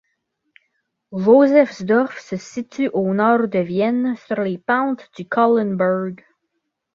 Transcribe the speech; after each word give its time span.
Josefsdorf 1.23 2.17
se 2.29 2.35
situe 2.37 2.89
au 3.01 3.13
nord 3.13 3.47
de 3.49 3.59
Vienne, 3.59 4.15
sur 4.25 4.39
les 4.41 4.57
pentes 4.57 5.07
du 5.15 5.29
Kahlenberg. 5.29 6.23